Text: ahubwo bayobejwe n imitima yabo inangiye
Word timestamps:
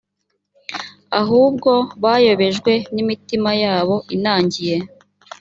ahubwo 1.21 1.71
bayobejwe 2.03 2.71
n 2.93 2.95
imitima 3.03 3.51
yabo 3.63 3.95
inangiye 4.15 4.77